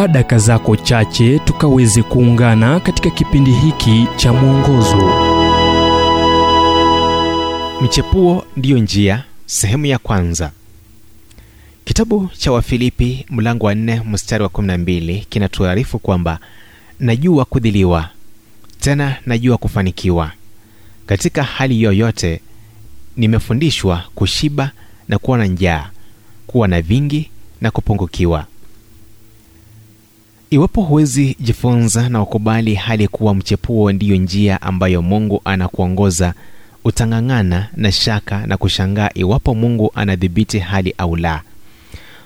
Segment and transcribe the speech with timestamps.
[0.00, 5.12] chukua daka zako chache tukaweze kuungana katika kipindi hiki cha mwongozo.
[7.82, 10.50] Mchepuo ndiyo njia sehemu ya kwanza.
[11.84, 16.38] Kitabu cha wafilipi mlango wa 4 mstari wa 12 kinatuarifu kwamba
[17.00, 18.08] najua kudhiliwa
[18.80, 20.32] tena najua kufanikiwa.
[21.06, 22.40] Katika hali yoyote
[23.16, 24.70] nimefundishwa kushiba
[25.08, 25.90] na kuwa na njaa
[26.46, 28.46] kuwa na vingi na kupungukiwa
[30.50, 36.34] iwapo huwezi jifunza na ukubali hali kuwa mchepuo ndiyo njia ambayo mungu anakuongoza.
[36.84, 41.42] Utang'ang'ana na shaka na kushangaa iwapo mungu anadhibiti hali au la.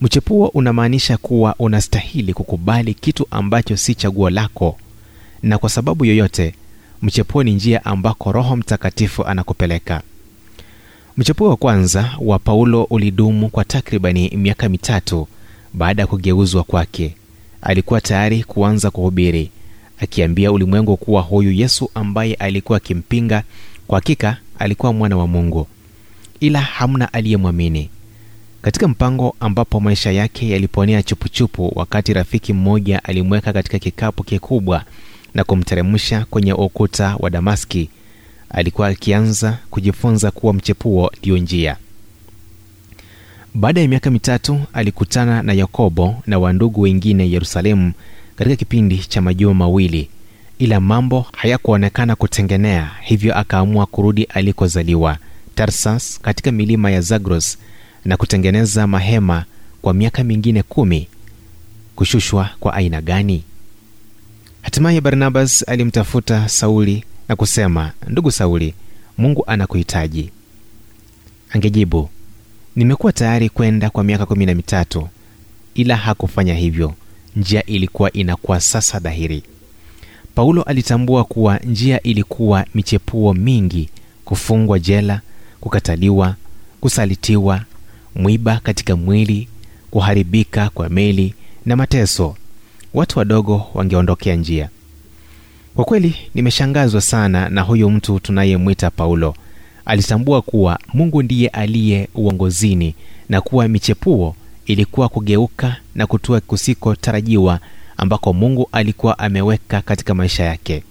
[0.00, 4.76] Mchepuo unamaanisha kuwa unastahili kukubali kitu ambacho si chaguo lako.
[5.42, 6.54] Na kwa sababu yoyote
[7.02, 10.02] mchepuo ni njia ambako roho mtakatifu anakupeleka.
[11.16, 15.28] Mchepuo wa kwanza wa paulo ulidumu kwa takribani miaka mitatu
[15.74, 17.14] baada ya kugeuzwa kwake
[17.66, 19.50] alikuwa tayari kuanza kuhubiri
[19.98, 23.42] akiambia ulimwengu kuwa huyu yesu ambaye alikuwa akimpinga
[23.86, 25.66] kwa hakika alikuwa mwana wa mungu
[26.40, 27.90] ila hamna aliyemwamini.
[28.62, 34.84] Katika mpango ambapo maisha yake yaliponea chupuchupu wakati rafiki mmoja alimweka katika kikapu kikubwa
[35.34, 37.90] na kumteremsha kwenye ukuta wa damaski
[38.50, 41.76] alikuwa akianza kujifunza kuwa mchepuo ndiyo njia
[43.58, 47.92] baada ya miaka mitatu alikutana na yakobo na wandugu wengine yerusalemu
[48.36, 50.08] katika kipindi cha majuma mawili.
[50.58, 55.18] Ila mambo hayakuonekana kutengenea hivyo akaamua kurudi alikozaliwa
[55.54, 57.58] tarsas katika milima ya zagros
[58.04, 59.44] na kutengeneza mahema
[59.82, 61.08] kwa miaka mingine kumi.
[61.96, 63.44] Kushushwa kwa aina gani?
[64.62, 68.74] Hatimaye barnabas alimtafuta sauli na kusema ndugu sauli
[69.18, 70.30] mungu anakuhitaji.
[71.50, 72.10] Angejibu
[72.76, 75.08] nimekuwa tayari kwenda kwa miaka kumi na mitatu
[75.74, 76.94] ila hakufanya hivyo.
[77.36, 79.42] Njia ilikuwa inakuwa sasa dhahiri.
[80.34, 83.88] Paulo alitambua kuwa njia ilikuwa michepuo mingi
[84.24, 85.20] kufungwa jela
[85.60, 86.34] kukataliwa
[86.80, 87.60] kusalitiwa
[88.14, 89.48] mwiba katika mwili
[89.90, 91.34] kuharibika kwa meli
[91.66, 92.36] na mateso.
[92.94, 94.68] Watu wadogo wangeondokea njia.
[95.74, 99.34] Kwa kweli nimeshangazwa sana na huyu mtu tunayemwita paulo
[99.86, 102.94] alitambua kuwa mungu ndiye aliye uongozini
[103.28, 104.36] na kuwa michepuo
[104.66, 107.60] ilikuwa kugeuka na kutua kusikotarajiwa
[107.96, 110.82] ambako mungu alikuwa ameweka katika maisha yake.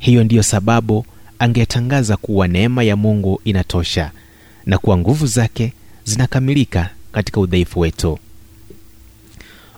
[0.00, 1.04] Hiyo ndiyo sababu
[1.38, 4.10] angetangaza kuwa neema ya mungu inatosha
[4.66, 5.72] na kuwa nguvu zake
[6.04, 8.18] zinakamilika katika udhaifu wetu.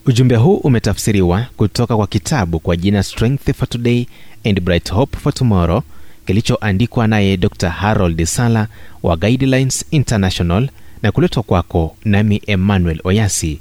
[0.06, 4.06] Ujumbe huu umetafsiriwa kutoka kwa kitabu kwa jina strength for today
[4.44, 5.82] and bright hope for tomorrow
[6.26, 8.66] kilichoandikwa naye dr harold sala
[9.02, 10.68] wa guidelines international
[11.02, 13.60] na kuletwa kwako nami emmanuel oyasi.